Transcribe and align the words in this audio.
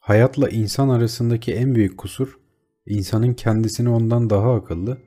Hayatla 0.00 0.48
insan 0.48 0.88
arasındaki 0.88 1.54
en 1.54 1.74
büyük 1.74 1.98
kusur, 1.98 2.38
insanın 2.86 3.34
kendisini 3.34 3.88
ondan 3.88 4.30
daha 4.30 4.54
akıllı 4.54 4.98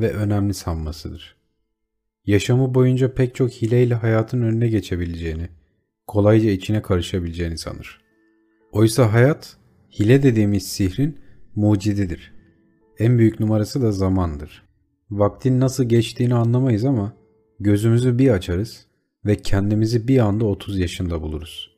ve 0.00 0.12
önemli 0.12 0.54
sanmasıdır. 0.54 1.36
Yaşamı 2.26 2.74
boyunca 2.74 3.14
pek 3.14 3.34
çok 3.34 3.50
hileyle 3.50 3.94
hayatın 3.94 4.42
önüne 4.42 4.68
geçebileceğini, 4.68 5.48
kolayca 6.06 6.50
içine 6.50 6.82
karışabileceğini 6.82 7.58
sanır. 7.58 8.00
Oysa 8.72 9.12
hayat, 9.12 9.56
hile 9.98 10.22
dediğimiz 10.22 10.66
sihrin 10.66 11.18
mucididir. 11.54 12.32
En 12.98 13.18
büyük 13.18 13.40
numarası 13.40 13.82
da 13.82 13.92
zamandır. 13.92 14.62
Vaktin 15.10 15.60
nasıl 15.60 15.84
geçtiğini 15.84 16.34
anlamayız 16.34 16.84
ama 16.84 17.16
gözümüzü 17.60 18.18
bir 18.18 18.30
açarız 18.30 18.86
ve 19.26 19.36
kendimizi 19.36 20.08
bir 20.08 20.18
anda 20.18 20.44
30 20.44 20.78
yaşında 20.78 21.22
buluruz. 21.22 21.71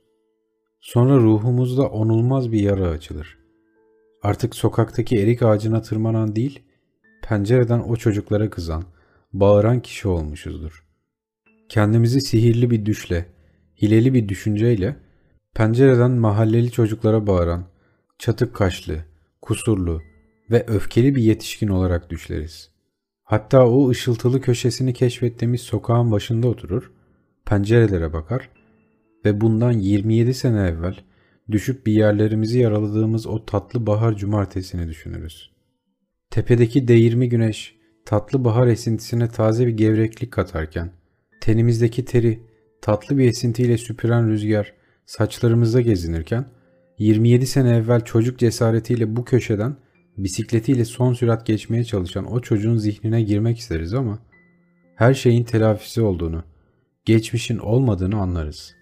Sonra 0.85 1.17
ruhumuzda 1.17 1.83
onulmaz 1.87 2.51
bir 2.51 2.59
yara 2.59 2.87
açılır. 2.87 3.37
Artık 4.21 4.55
sokaktaki 4.55 5.17
erik 5.17 5.43
ağacına 5.43 5.81
tırmanan 5.81 6.35
değil, 6.35 6.63
pencereden 7.23 7.79
o 7.79 7.95
çocuklara 7.95 8.49
kızan, 8.49 8.83
bağıran 9.33 9.79
kişi 9.79 10.07
olmuşuzdur. 10.07 10.85
Kendimizi 11.69 12.21
sihirli 12.21 12.71
bir 12.71 12.85
düşle, 12.85 13.25
hileli 13.81 14.13
bir 14.13 14.29
düşünceyle, 14.29 14.95
pencereden 15.53 16.11
mahalleli 16.11 16.71
çocuklara 16.71 17.27
bağıran, 17.27 17.65
çatık 18.19 18.55
kaşlı, 18.55 18.97
kusurlu 19.41 20.01
ve 20.51 20.65
öfkeli 20.67 21.15
bir 21.15 21.23
yetişkin 21.23 21.67
olarak 21.67 22.09
düşleriz. 22.09 22.71
Hatta 23.23 23.67
o 23.67 23.89
ışıltılı 23.89 24.41
köşesini 24.41 24.93
keşfettiğimiz 24.93 25.61
sokağın 25.61 26.11
başında 26.11 26.47
oturur, 26.47 26.91
pencerelere 27.45 28.13
bakar 28.13 28.49
ve 29.25 29.41
bundan 29.41 29.71
27 29.71 30.33
sene 30.33 30.67
evvel 30.67 30.95
düşüp 31.51 31.85
bir 31.85 31.93
yerlerimizi 31.93 32.59
yaraladığımız 32.59 33.27
o 33.27 33.45
tatlı 33.45 33.87
bahar 33.87 34.15
cumartesini 34.15 34.87
düşünürüz. 34.87 35.51
Tepedeki 36.29 36.87
değirmi 36.87 37.29
güneş 37.29 37.75
tatlı 38.05 38.43
bahar 38.43 38.67
esintisine 38.67 39.29
taze 39.29 39.67
bir 39.67 39.77
gevreklik 39.77 40.31
katarken, 40.31 40.91
tenimizdeki 41.41 42.05
teri 42.05 42.39
tatlı 42.81 43.17
bir 43.17 43.27
esintiyle 43.29 43.77
süpüren 43.77 44.29
rüzgar 44.29 44.73
saçlarımızda 45.05 45.81
gezinirken, 45.81 46.45
27 46.99 47.47
sene 47.47 47.75
evvel 47.75 48.01
çocuk 48.01 48.39
cesaretiyle 48.39 49.15
bu 49.15 49.25
köşeden 49.25 49.75
bisikletiyle 50.17 50.85
son 50.85 51.13
sürat 51.13 51.45
geçmeye 51.45 51.83
çalışan 51.83 52.31
o 52.31 52.39
çocuğun 52.39 52.77
zihnine 52.77 53.21
girmek 53.21 53.59
isteriz 53.59 53.93
ama 53.93 54.19
her 54.95 55.13
şeyin 55.13 55.43
telafisi 55.43 56.01
olduğunu, 56.01 56.43
geçmişin 57.05 57.57
olmadığını 57.57 58.21
anlarız. 58.21 58.74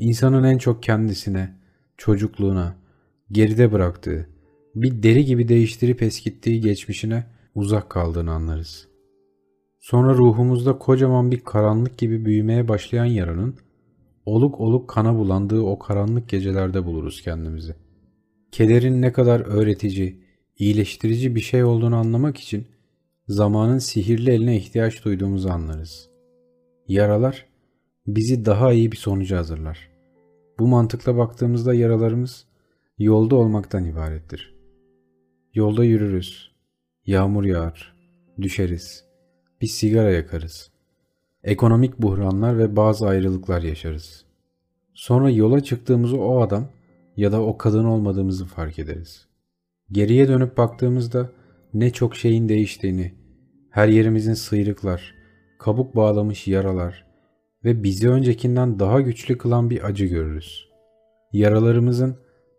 İnsanın 0.00 0.44
en 0.44 0.58
çok 0.58 0.82
kendisine, 0.82 1.54
çocukluğuna, 1.96 2.76
geride 3.32 3.72
bıraktığı, 3.72 4.28
bir 4.74 5.02
deri 5.02 5.24
gibi 5.24 5.48
değiştirip 5.48 6.02
eskittiği 6.02 6.60
geçmişine 6.60 7.26
uzak 7.54 7.90
kaldığını 7.90 8.32
anlarız. 8.32 8.88
Sonra 9.80 10.14
ruhumuzda 10.14 10.78
kocaman 10.78 11.30
bir 11.30 11.40
karanlık 11.40 11.98
gibi 11.98 12.24
büyümeye 12.24 12.68
başlayan 12.68 13.04
yaranın 13.04 13.54
oluk 14.26 14.60
oluk 14.60 14.88
kana 14.88 15.18
bulandığı 15.18 15.60
o 15.60 15.78
karanlık 15.78 16.28
gecelerde 16.28 16.86
buluruz 16.86 17.22
kendimizi. 17.22 17.74
Kederin 18.52 19.02
ne 19.02 19.12
kadar 19.12 19.40
öğretici, 19.40 20.20
iyileştirici 20.58 21.34
bir 21.34 21.40
şey 21.40 21.64
olduğunu 21.64 21.96
anlamak 21.96 22.36
için 22.36 22.66
zamanın 23.28 23.78
sihirli 23.78 24.30
eline 24.30 24.56
ihtiyaç 24.56 25.04
duyduğumuzu 25.04 25.48
anlarız. 25.48 26.10
Yaralar 26.88 27.46
bizi 28.06 28.44
daha 28.44 28.72
iyi 28.72 28.92
bir 28.92 28.96
sonuca 28.96 29.38
hazırlar. 29.38 29.89
Bu 30.60 30.66
mantıkla 30.66 31.16
baktığımızda 31.16 31.74
yaralarımız 31.74 32.46
yolda 32.98 33.36
olmaktan 33.36 33.84
ibarettir. 33.84 34.54
Yolda 35.54 35.84
yürürüz, 35.84 36.50
yağmur 37.06 37.44
yağar, 37.44 37.94
düşeriz, 38.40 39.04
bir 39.60 39.66
sigara 39.66 40.10
yakarız. 40.10 40.70
Ekonomik 41.44 41.98
buhranlar 41.98 42.58
ve 42.58 42.76
bazı 42.76 43.08
ayrılıklar 43.08 43.62
yaşarız. 43.62 44.24
Sonra 44.94 45.30
yola 45.30 45.60
çıktığımızı 45.60 46.20
o 46.20 46.40
adam 46.40 46.68
ya 47.16 47.32
da 47.32 47.42
o 47.42 47.58
kadın 47.58 47.84
olmadığımızı 47.84 48.46
fark 48.46 48.78
ederiz. 48.78 49.26
Geriye 49.92 50.28
dönüp 50.28 50.56
baktığımızda 50.56 51.30
ne 51.74 51.90
çok 51.90 52.16
şeyin 52.16 52.48
değiştiğini, 52.48 53.14
her 53.70 53.88
yerimizin 53.88 54.34
sıyrıklar, 54.34 55.14
kabuk 55.58 55.96
bağlamış 55.96 56.48
yaralar 56.48 57.09
ve 57.64 57.82
bizi 57.82 58.10
öncekinden 58.10 58.78
daha 58.78 59.00
güçlü 59.00 59.38
kılan 59.38 59.70
bir 59.70 59.84
acı 59.84 60.04
görürüz. 60.04 60.68
Yaralarımızın 61.32 62.16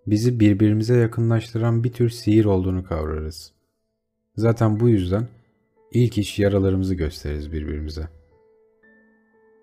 bizi 0.07 0.39
birbirimize 0.39 0.97
yakınlaştıran 0.97 1.84
bir 1.84 1.91
tür 1.91 2.09
sihir 2.09 2.45
olduğunu 2.45 2.84
kavrarız. 2.84 3.53
Zaten 4.35 4.79
bu 4.79 4.90
yüzden 4.90 5.28
ilk 5.91 6.17
iş 6.17 6.40
yaralarımızı 6.40 6.95
gösteririz 6.95 7.51
birbirimize. 7.51 8.07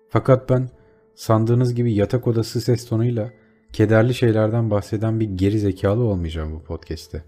Fakat 0.09 0.49
ben 0.49 0.69
sandığınız 1.15 1.75
gibi 1.75 1.93
yatak 1.93 2.27
odası 2.27 2.61
ses 2.61 2.85
tonuyla 2.85 3.31
kederli 3.73 4.13
şeylerden 4.13 4.71
bahseden 4.71 5.19
bir 5.19 5.29
geri 5.29 5.59
zekalı 5.59 6.03
olmayacağım 6.03 6.53
bu 6.53 6.63
podcast'te. 6.63 7.23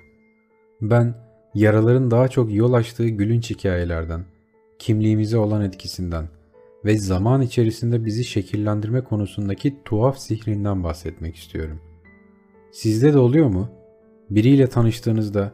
Ben 0.82 1.16
yaraların 1.54 2.12
daha 2.12 2.28
çok 2.28 2.54
yol 2.54 2.74
açtığı 2.74 3.08
gülünç 3.08 3.50
hikayelerden, 3.50 4.26
kimliğimize 4.80 5.38
olan 5.38 5.62
etkisinden 5.62 6.28
ve 6.86 6.98
zaman 6.98 7.42
içerisinde 7.42 8.06
bizi 8.06 8.24
şekillendirme 8.24 9.02
konusundaki 9.02 9.78
tuhaf 9.86 10.18
sihrinden 10.18 10.84
bahsetmek 10.84 11.36
istiyorum. 11.36 11.80
Sizde 12.72 13.14
de 13.14 13.18
oluyor 13.18 13.48
mu? 13.48 13.70
Biriyle 14.30 14.68
tanıştığınızda 14.68 15.52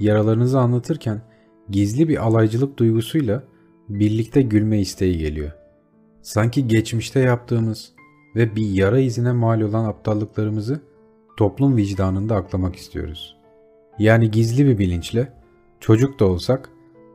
yaralarınızı 0.00 0.58
anlatırken 0.58 1.22
gizli 1.70 2.08
bir 2.08 2.26
alaycılık 2.26 2.78
duygusuyla 2.78 3.44
birlikte 3.88 4.42
gülme 4.42 4.80
isteği 4.80 5.18
geliyor. 5.18 5.52
Sanki 6.22 6.68
geçmişte 6.68 7.20
yaptığımız 7.20 7.92
ve 8.36 8.56
bir 8.56 8.66
yara 8.66 8.98
izine 8.98 9.32
mal 9.32 9.60
olan 9.60 9.84
aptallıklarımızı 9.84 10.80
toplum 11.36 11.76
vicdanında 11.76 12.36
aklamak 12.36 12.76
istiyoruz. 12.76 13.36
Yani 13.98 14.30
gizli 14.30 14.66
bir 14.66 14.78
bilinçle 14.78 15.32
çocuk 15.80 16.20
da 16.20 16.24
olsak 16.24 16.70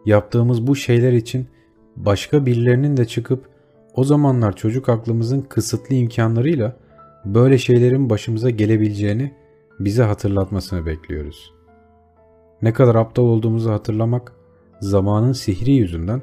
yaptığımız 0.05 0.67
bu 0.67 0.75
şeyler 0.75 1.13
için 1.13 1.47
başka 1.95 2.45
birilerinin 2.45 2.97
de 2.97 3.05
çıkıp 3.05 3.52
o 3.93 4.03
zamanlar 4.03 4.55
çocuk 4.55 4.89
aklımızın 4.89 5.41
kısıtlı 5.41 5.95
imkanlarıyla 5.95 6.75
böyle 7.25 7.57
şeylerin 7.57 8.09
başımıza 8.09 8.49
gelebileceğini 8.49 9.33
bize 9.79 10.03
hatırlatmasını 10.03 10.85
bekliyoruz. 10.85 11.53
Ne 12.61 12.73
kadar 12.73 12.95
aptal 12.95 13.23
olduğumuzu 13.23 13.71
hatırlamak 13.71 14.33
zamanın 14.81 15.31
sihri 15.31 15.71
yüzünden 15.71 16.21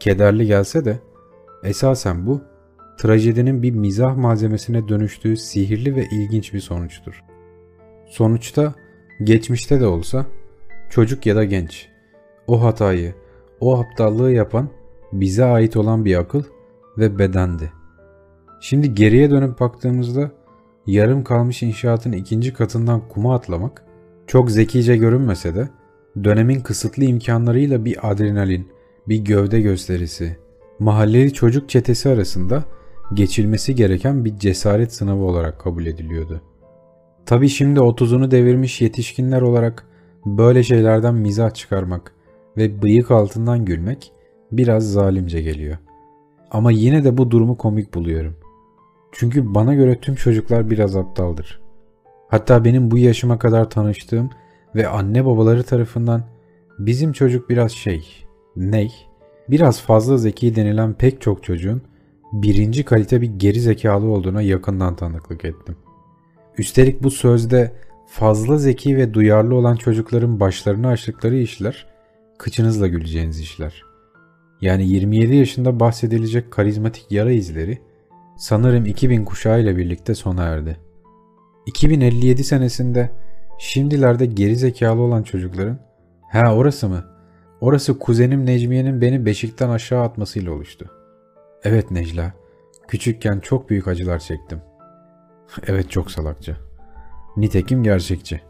kederli 0.00 0.46
gelse 0.46 0.84
de 0.84 0.98
esasen 1.64 2.26
bu 2.26 2.40
trajedinin 2.98 3.62
bir 3.62 3.70
mizah 3.70 4.16
malzemesine 4.16 4.88
dönüştüğü 4.88 5.36
sihirli 5.36 5.96
ve 5.96 6.04
ilginç 6.12 6.54
bir 6.54 6.60
sonuçtur. 6.60 7.24
Sonuçta 8.06 8.74
geçmişte 9.24 9.80
de 9.80 9.86
olsa 9.86 10.26
çocuk 10.90 11.26
ya 11.26 11.36
da 11.36 11.44
genç 11.44 11.88
o 12.46 12.62
hatayı, 12.62 13.14
o 13.60 13.78
aptallığı 13.78 14.32
yapan 14.32 14.68
bize 15.12 15.44
ait 15.44 15.76
olan 15.76 16.04
bir 16.04 16.16
akıl 16.16 16.42
ve 16.98 17.18
bedendi. 17.18 17.72
Şimdi 18.60 18.94
geriye 18.94 19.30
dönüp 19.30 19.60
baktığımızda 19.60 20.30
yarım 20.86 21.24
kalmış 21.24 21.62
inşaatın 21.62 22.12
ikinci 22.12 22.52
katından 22.52 23.08
kuma 23.08 23.34
atlamak 23.34 23.84
çok 24.26 24.50
zekice 24.50 24.96
görünmese 24.96 25.54
de 25.54 25.68
dönemin 26.24 26.60
kısıtlı 26.60 27.04
imkanlarıyla 27.04 27.84
bir 27.84 28.10
adrenalin, 28.10 28.68
bir 29.08 29.18
gövde 29.18 29.60
gösterisi, 29.60 30.36
mahalleli 30.78 31.32
çocuk 31.32 31.68
çetesi 31.68 32.08
arasında 32.08 32.64
geçilmesi 33.14 33.74
gereken 33.74 34.24
bir 34.24 34.36
cesaret 34.36 34.92
sınavı 34.92 35.22
olarak 35.22 35.60
kabul 35.60 35.86
ediliyordu. 35.86 36.42
Tabi 37.26 37.48
şimdi 37.48 37.80
otuzunu 37.80 38.30
devirmiş 38.30 38.80
yetişkinler 38.80 39.42
olarak 39.42 39.86
böyle 40.26 40.62
şeylerden 40.62 41.14
mizah 41.14 41.54
çıkarmak 41.54 42.14
ve 42.56 42.82
bıyık 42.82 43.10
altından 43.10 43.64
gülmek 43.64 44.12
biraz 44.52 44.92
zalimce 44.92 45.42
geliyor. 45.42 45.78
Ama 46.50 46.70
yine 46.70 47.04
de 47.04 47.18
bu 47.18 47.30
durumu 47.30 47.56
komik 47.56 47.94
buluyorum. 47.94 48.36
Çünkü 49.12 49.54
bana 49.54 49.74
göre 49.74 50.00
tüm 50.00 50.14
çocuklar 50.14 50.70
biraz 50.70 50.96
aptaldır. 50.96 51.60
Hatta 52.28 52.64
benim 52.64 52.90
bu 52.90 52.98
yaşıma 52.98 53.38
kadar 53.38 53.70
tanıştığım 53.70 54.30
ve 54.74 54.88
anne 54.88 55.26
babaları 55.26 55.62
tarafından 55.62 56.24
bizim 56.78 57.12
çocuk 57.12 57.50
biraz 57.50 57.72
şey, 57.72 58.26
ney, 58.56 58.92
biraz 59.48 59.80
fazla 59.80 60.16
zeki 60.16 60.56
denilen 60.56 60.94
pek 60.94 61.20
çok 61.20 61.42
çocuğun 61.44 61.82
birinci 62.32 62.84
kalite 62.84 63.20
bir 63.20 63.38
geri 63.38 63.60
zekalı 63.60 64.06
olduğuna 64.06 64.42
yakından 64.42 64.96
tanıklık 64.96 65.44
ettim. 65.44 65.76
Üstelik 66.58 67.02
bu 67.02 67.10
sözde 67.10 67.72
fazla 68.06 68.58
zeki 68.58 68.96
ve 68.96 69.14
duyarlı 69.14 69.54
olan 69.54 69.76
çocukların 69.76 70.40
başlarını 70.40 70.88
açtıkları 70.88 71.36
işler, 71.36 71.86
kıçınızla 72.38 72.86
güleceğiniz 72.86 73.40
işler. 73.40 73.89
Yani 74.60 74.88
27 74.88 75.36
yaşında 75.36 75.80
bahsedilecek 75.80 76.50
karizmatik 76.50 77.12
yara 77.12 77.32
izleri 77.32 77.78
sanırım 78.36 78.86
2000 78.86 79.24
kuşağı 79.24 79.60
ile 79.60 79.76
birlikte 79.76 80.14
sona 80.14 80.44
erdi. 80.44 80.76
2057 81.66 82.44
senesinde 82.44 83.10
Şimdilerde 83.62 84.26
geri 84.26 84.56
zekalı 84.56 85.00
olan 85.00 85.22
çocukların 85.22 85.78
ha 86.30 86.54
orası 86.54 86.88
mı? 86.88 87.04
Orası 87.60 87.98
kuzenim 87.98 88.46
Necmiye'nin 88.46 89.00
beni 89.00 89.26
beşikten 89.26 89.68
aşağı 89.68 90.02
atmasıyla 90.02 90.52
oluştu. 90.52 90.90
Evet 91.64 91.90
Necla, 91.90 92.32
küçükken 92.88 93.40
çok 93.40 93.70
büyük 93.70 93.88
acılar 93.88 94.18
çektim. 94.18 94.60
evet 95.66 95.90
çok 95.90 96.10
salakça. 96.10 96.56
Nitekim 97.36 97.82
gerçekçi. 97.82 98.40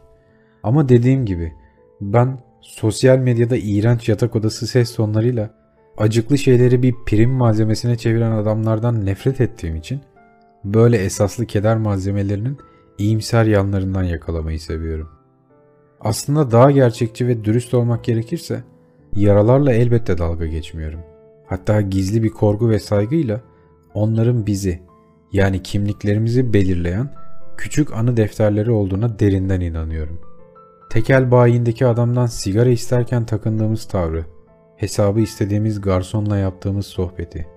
Ama 0.63 0.89
dediğim 0.89 1.25
gibi 1.25 1.53
ben 2.01 2.39
sosyal 2.61 3.17
medyada 3.17 3.57
iğrenç 3.57 4.09
yatak 4.09 4.35
odası 4.35 4.67
ses 4.67 4.95
tonlarıyla 4.95 5.60
acıklı 5.97 6.37
şeyleri 6.37 6.83
bir 6.83 6.95
prim 7.05 7.29
malzemesine 7.29 7.97
çeviren 7.97 8.31
adamlardan 8.31 9.05
nefret 9.05 9.41
ettiğim 9.41 9.75
için 9.75 10.01
böyle 10.63 10.97
esaslı 10.97 11.45
keder 11.45 11.77
malzemelerinin 11.77 12.57
iyimser 12.97 13.45
yanlarından 13.45 14.03
yakalamayı 14.03 14.59
seviyorum. 14.59 15.09
Aslında 16.01 16.51
daha 16.51 16.71
gerçekçi 16.71 17.27
ve 17.27 17.45
dürüst 17.45 17.73
olmak 17.73 18.03
gerekirse 18.03 18.63
yaralarla 19.15 19.73
elbette 19.73 20.17
dalga 20.17 20.45
geçmiyorum. 20.45 20.99
Hatta 21.45 21.81
gizli 21.81 22.23
bir 22.23 22.29
korgu 22.29 22.69
ve 22.69 22.79
saygıyla 22.79 23.41
onların 23.93 24.45
bizi 24.45 24.79
yani 25.31 25.63
kimliklerimizi 25.63 26.53
belirleyen 26.53 27.09
küçük 27.57 27.93
anı 27.93 28.17
defterleri 28.17 28.71
olduğuna 28.71 29.19
derinden 29.19 29.61
inanıyorum. 29.61 30.19
Tekel 30.89 31.31
bayindeki 31.31 31.85
adamdan 31.85 32.25
sigara 32.25 32.69
isterken 32.69 33.25
takındığımız 33.25 33.87
tavrı, 33.87 34.25
hesabı 34.81 35.19
istediğimiz 35.19 35.81
garsonla 35.81 36.37
yaptığımız 36.37 36.85
sohbeti, 36.85 37.47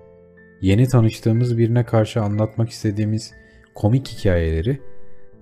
yeni 0.61 0.87
tanıştığımız 0.87 1.57
birine 1.57 1.85
karşı 1.85 2.21
anlatmak 2.21 2.69
istediğimiz 2.69 3.33
komik 3.75 4.07
hikayeleri 4.07 4.81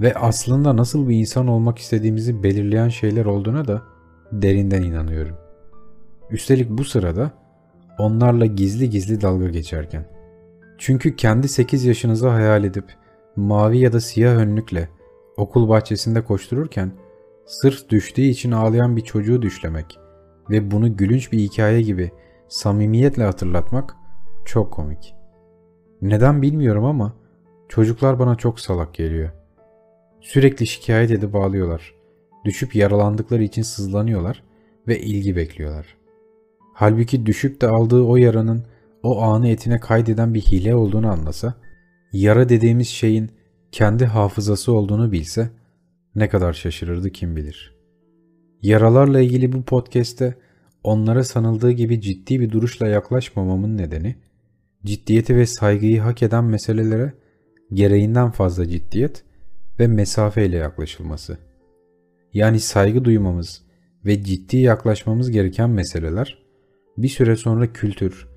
ve 0.01 0.13
aslında 0.13 0.77
nasıl 0.77 1.09
bir 1.09 1.15
insan 1.15 1.47
olmak 1.47 1.77
istediğimizi 1.77 2.44
belirleyen 2.44 2.89
şeyler 2.89 3.25
olduğuna 3.25 3.68
da 3.68 3.81
derinden 4.31 4.81
inanıyorum. 4.81 5.35
Üstelik 6.30 6.69
bu 6.69 6.83
sırada 6.83 7.31
onlarla 8.00 8.45
gizli 8.45 8.89
gizli 8.89 9.21
dalga 9.21 9.50
geçerken. 9.50 10.06
Çünkü 10.77 11.15
kendi 11.15 11.47
8 11.47 11.86
yaşınızı 11.86 12.27
hayal 12.27 12.63
edip 12.63 12.86
mavi 13.36 13.77
ya 13.77 13.94
da 13.94 14.01
siyah 14.01 14.36
önlükle 14.36 14.89
okul 15.38 15.69
bahçesinde 15.69 16.24
koştururken 16.24 16.91
sırf 17.45 17.89
düştüğü 17.89 18.21
için 18.21 18.51
ağlayan 18.51 18.97
bir 18.97 19.01
çocuğu 19.01 19.41
düşlemek 19.41 20.02
ve 20.50 20.72
bunu 20.72 20.98
gülünç 20.98 21.31
bir 21.31 21.40
hikaye 21.40 21.81
gibi 21.81 22.12
samimiyetle 22.48 23.24
hatırlatmak 23.24 23.95
çok 24.45 24.74
komik. 24.74 25.16
Neden 26.01 26.42
bilmiyorum 26.42 26.86
ama 26.86 27.13
çocuklar 27.69 28.19
bana 28.19 28.36
çok 28.36 28.60
salak 28.60 28.94
geliyor. 28.94 29.30
Sürekli 30.22 30.68
şikayet 30.68 31.12
edip 31.12 31.36
ağlıyorlar. 31.36 31.94
Düşüp 32.45 32.75
yaralandıkları 32.75 33.44
için 33.44 33.62
sızlanıyorlar 33.62 34.44
ve 34.88 35.00
ilgi 35.00 35.36
bekliyorlar. 35.36 35.98
Halbuki 36.74 37.25
düşüp 37.25 37.62
de 37.62 37.68
aldığı 37.68 38.01
o 38.01 38.16
yaranın 38.16 38.66
o 39.04 39.22
anı 39.22 39.48
etine 39.48 39.80
kaydeden 39.80 40.34
bir 40.34 40.42
hile 40.42 40.75
olduğunu 40.75 41.12
anlasa, 41.12 41.54
yara 42.13 42.50
dediğimiz 42.50 42.88
şeyin 42.88 43.31
kendi 43.72 44.06
hafızası 44.06 44.74
olduğunu 44.74 45.12
bilse 45.12 45.50
ne 46.16 46.30
kadar 46.30 46.54
şaşırırdı 46.54 47.10
kim 47.10 47.36
bilir. 47.36 47.73
Yaralarla 48.63 49.19
ilgili 49.19 49.51
bu 49.51 49.63
podcast'te 49.63 50.36
onlara 50.83 51.24
sanıldığı 51.24 51.71
gibi 51.71 52.01
ciddi 52.01 52.39
bir 52.39 52.51
duruşla 52.51 52.88
yaklaşmamamın 52.88 53.77
nedeni, 53.77 54.15
ciddiyeti 54.86 55.36
ve 55.36 55.45
saygıyı 55.45 56.01
hak 56.01 56.24
eden 56.24 56.44
meselelere 56.44 57.13
gereğinden 57.74 58.31
fazla 58.31 58.68
ciddiyet 58.68 59.24
ve 59.80 59.88
mesafeyle 59.88 60.57
yaklaşılması. 60.57 61.38
Yani 62.33 62.60
saygı 62.60 63.06
duymamız 63.06 63.62
ve 64.06 64.24
ciddi 64.24 64.57
yaklaşmamız 64.57 65.31
gereken 65.31 65.69
meseleler 65.69 66.38
bir 66.98 67.10
süre 67.10 67.36
sonra 67.36 67.74
kültür, 67.74 68.27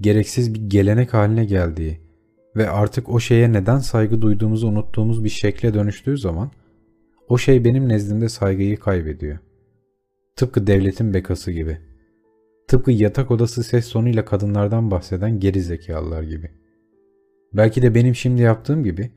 gereksiz 0.00 0.54
bir 0.54 0.70
gelenek 0.70 1.14
haline 1.14 1.44
geldiği 1.44 2.00
ve 2.56 2.70
artık 2.70 3.08
o 3.08 3.20
şeye 3.20 3.52
neden 3.52 3.78
saygı 3.78 4.22
duyduğumuzu 4.22 4.68
unuttuğumuz 4.68 5.24
bir 5.24 5.28
şekle 5.28 5.74
dönüştüğü 5.74 6.18
zaman 6.18 6.50
o 7.28 7.38
şey 7.38 7.64
benim 7.64 7.88
nezdimde 7.88 8.28
saygıyı 8.28 8.76
kaybediyor. 8.76 9.38
Tıpkı 10.36 10.66
devletin 10.66 11.14
bekası 11.14 11.52
gibi. 11.52 11.78
Tıpkı 12.68 12.90
yatak 12.90 13.30
odası 13.30 13.64
ses 13.64 13.90
tonuyla 13.90 14.24
kadınlardan 14.24 14.90
bahseden 14.90 15.40
geri 15.40 15.62
zekalılar 15.62 16.22
gibi. 16.22 16.50
Belki 17.52 17.82
de 17.82 17.94
benim 17.94 18.14
şimdi 18.14 18.42
yaptığım 18.42 18.84
gibi 18.84 19.10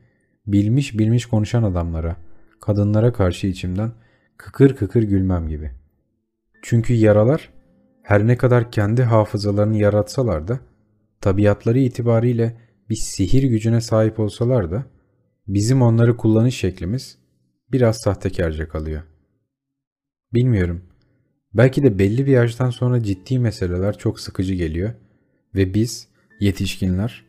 bilmiş 0.46 0.98
bilmiş 0.98 1.26
konuşan 1.26 1.62
adamlara, 1.62 2.16
kadınlara 2.60 3.12
karşı 3.12 3.46
içimden 3.46 3.92
kıkır 4.36 4.76
kıkır 4.76 5.02
gülmem 5.02 5.48
gibi. 5.48 5.70
Çünkü 6.62 6.94
yaralar 6.94 7.50
her 8.02 8.26
ne 8.26 8.36
kadar 8.36 8.70
kendi 8.72 9.02
hafızalarını 9.02 9.76
yaratsalar 9.76 10.48
da 10.48 10.60
tabiatları 11.20 11.78
itibariyle 11.78 12.56
bir 12.90 12.96
sihir 12.96 13.42
gücüne 13.42 13.80
sahip 13.80 14.20
olsalar 14.20 14.70
da 14.70 14.84
bizim 15.46 15.82
onları 15.82 16.16
kullanış 16.16 16.56
şeklimiz 16.56 17.18
biraz 17.72 17.96
sahtekarca 17.96 18.68
kalıyor. 18.68 19.02
Bilmiyorum. 20.34 20.89
Belki 21.54 21.82
de 21.82 21.98
belli 21.98 22.26
bir 22.26 22.32
yaştan 22.32 22.70
sonra 22.70 23.02
ciddi 23.02 23.38
meseleler 23.38 23.98
çok 23.98 24.20
sıkıcı 24.20 24.54
geliyor 24.54 24.94
ve 25.54 25.74
biz, 25.74 26.08
yetişkinler, 26.40 27.24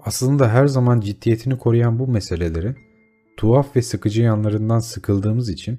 aslında 0.00 0.52
her 0.52 0.66
zaman 0.66 1.00
ciddiyetini 1.00 1.58
koruyan 1.58 1.98
bu 1.98 2.08
meselelerin 2.08 2.76
tuhaf 3.36 3.76
ve 3.76 3.82
sıkıcı 3.82 4.22
yanlarından 4.22 4.78
sıkıldığımız 4.78 5.48
için 5.48 5.78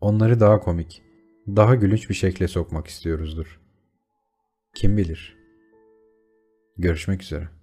onları 0.00 0.40
daha 0.40 0.60
komik, 0.60 1.02
daha 1.46 1.74
gülünç 1.74 2.08
bir 2.08 2.14
şekle 2.14 2.48
sokmak 2.48 2.86
istiyoruzdur. 2.86 3.60
Kim 4.74 4.96
bilir? 4.96 5.36
Görüşmek 6.76 7.22
üzere. 7.22 7.59